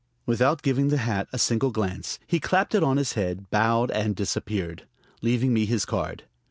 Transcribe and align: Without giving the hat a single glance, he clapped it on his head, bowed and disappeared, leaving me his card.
Without 0.25 0.63
giving 0.63 0.87
the 0.87 0.97
hat 0.97 1.27
a 1.31 1.37
single 1.37 1.69
glance, 1.69 2.17
he 2.25 2.39
clapped 2.39 2.73
it 2.73 2.81
on 2.81 2.97
his 2.97 3.13
head, 3.13 3.47
bowed 3.51 3.91
and 3.91 4.15
disappeared, 4.15 4.87
leaving 5.21 5.53
me 5.53 5.67
his 5.67 5.85
card. 5.85 6.23